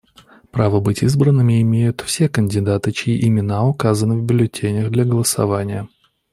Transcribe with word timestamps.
Право 0.51 0.79
быть 0.79 1.03
избранными 1.03 1.61
имеют 1.61 2.01
все 2.01 2.27
кандидаты, 2.27 2.91
чьи 2.91 3.23
имена 3.27 3.67
указаны 3.67 4.17
в 4.17 4.23
бюллетенях 4.23 4.89
для 4.89 5.05
голосования. 5.05 5.87